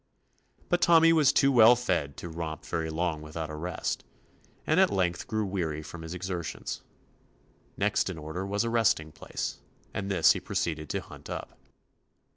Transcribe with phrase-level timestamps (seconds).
[0.67, 3.49] But Tommy was too well fed to romp 69 THE ADVENTURES OF very long without
[3.51, 4.03] a rest,
[4.65, 6.81] and at length grew weary from his exertions.
[7.77, 9.59] Next in order was a resting place,
[9.93, 11.55] and this he proceeded to hunt up.